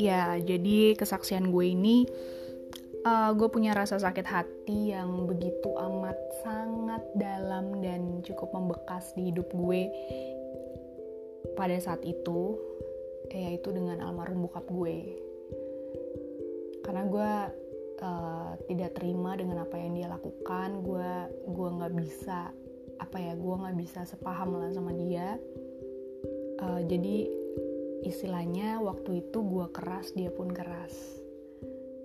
[0.00, 2.08] ya jadi kesaksian gue ini
[3.04, 9.28] uh, gue punya rasa sakit hati yang begitu amat sangat dalam dan cukup membekas di
[9.32, 9.92] hidup gue
[11.56, 12.56] pada saat itu
[13.30, 15.14] yaitu dengan almarhum bokap gue.
[16.82, 17.32] Karena gue
[18.02, 21.12] uh, tidak terima dengan apa yang dia lakukan gue
[21.46, 22.50] gue nggak bisa
[23.00, 25.40] apa ya gue nggak bisa sepaham lah sama dia.
[26.60, 27.24] Uh, jadi
[28.04, 30.92] istilahnya waktu itu gue keras dia pun keras.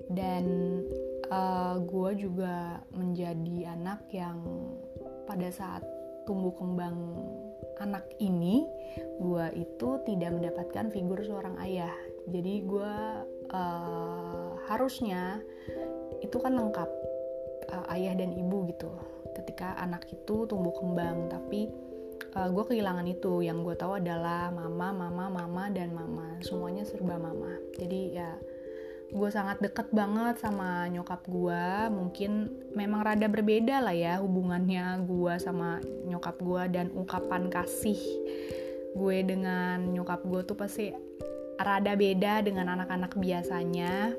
[0.05, 0.45] Dan
[1.33, 4.37] uh, eh, gue juga menjadi anak yang
[5.25, 5.81] pada saat
[6.29, 6.93] tumbuh kembang
[7.81, 8.69] anak ini
[9.17, 11.91] gue itu tidak mendapatkan figur seorang ayah.
[12.29, 12.93] Jadi gue
[13.51, 15.41] uh, harusnya
[16.21, 16.89] itu kan lengkap
[17.73, 18.89] uh, ayah dan ibu gitu
[19.35, 21.27] ketika anak itu tumbuh kembang.
[21.27, 21.67] Tapi
[22.39, 23.43] uh, gue kehilangan itu.
[23.43, 26.39] Yang gue tahu adalah mama mama mama dan mama.
[26.41, 27.59] Semuanya serba mama.
[27.75, 28.33] Jadi ya
[29.13, 35.33] gue sangat deket banget sama nyokap gue mungkin memang rada berbeda lah ya hubungannya gue
[35.37, 35.77] sama
[36.09, 38.01] nyokap gue dan ungkapan kasih
[38.97, 40.89] gue dengan nyokap gue tuh pasti
[41.61, 44.11] rada beda dengan anak-anak biasanya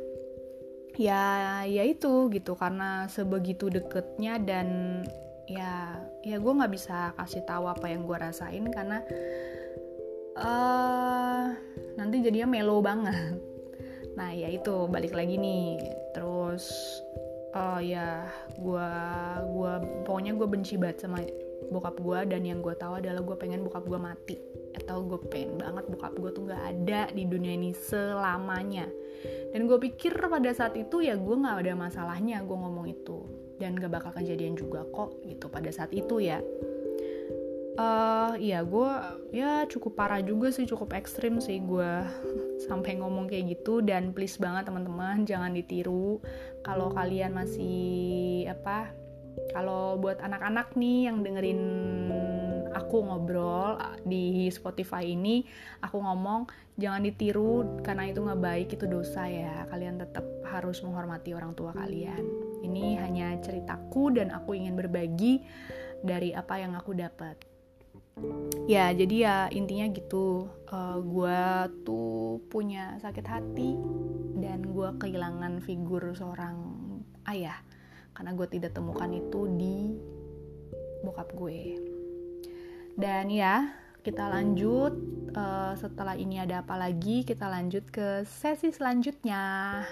[0.97, 4.69] ya ya itu gitu karena sebegitu deketnya dan
[5.47, 9.05] ya ya gue nggak bisa kasih tahu apa yang gue rasain karena
[10.41, 11.55] uh,
[11.97, 13.39] nanti jadinya melo banget.
[14.17, 15.77] Nah ya itu balik lagi nih.
[16.17, 16.65] Terus
[17.53, 18.91] uh, ya gue
[19.53, 19.73] gua
[20.05, 21.21] pokoknya gue benci banget sama
[21.73, 24.37] bokap gue dan yang gue tahu adalah gue pengen bokap gue mati
[24.77, 28.85] atau gue pengen banget bokap gue tuh gak ada di dunia ini selamanya.
[29.51, 33.25] Dan gue pikir pada saat itu ya gue nggak ada masalahnya gue ngomong itu.
[33.57, 36.45] Dan gak bakal kejadian juga kok gitu pada saat itu ya.
[37.77, 38.91] Uh, ya gue
[39.37, 41.93] ya cukup parah juga sih cukup ekstrim sih gue
[42.69, 43.81] sampai ngomong kayak gitu.
[43.81, 46.21] Dan please banget teman-teman jangan ditiru.
[46.61, 48.93] Kalau kalian masih apa
[49.53, 51.61] kalau buat anak-anak nih yang dengerin
[52.77, 55.41] aku ngobrol di Spotify ini
[55.81, 56.45] aku ngomong
[56.77, 59.65] jangan ditiru karena itu nggak baik itu dosa ya.
[59.73, 62.21] Kalian tetap harus menghormati orang tua kalian.
[62.61, 65.41] Ini hanya ceritaku dan aku ingin berbagi
[66.05, 67.41] dari apa yang aku dapat.
[68.69, 70.53] Ya jadi ya intinya gitu.
[70.69, 71.41] Uh, eh, gue
[71.89, 73.77] tuh punya sakit hati
[74.37, 76.61] dan gue kehilangan figur seorang
[77.33, 77.57] ayah
[78.17, 79.77] karena gue tidak temukan itu di
[81.05, 81.77] bokap gue
[82.97, 83.71] dan ya
[84.01, 84.97] kita lanjut
[85.37, 89.85] uh, setelah ini ada apa lagi kita lanjut ke sesi selanjutnya